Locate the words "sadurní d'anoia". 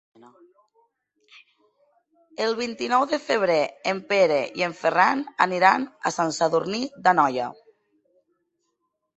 6.39-7.51